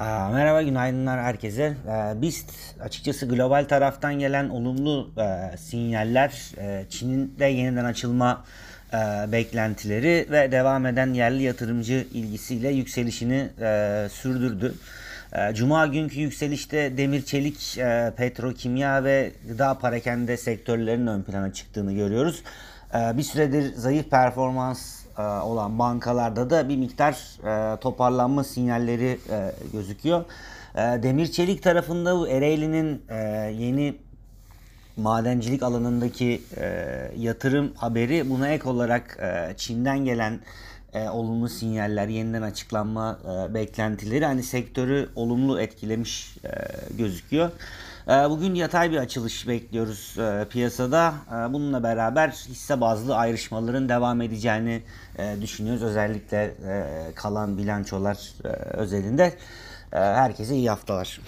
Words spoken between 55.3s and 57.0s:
düşünüyoruz. Özellikle e,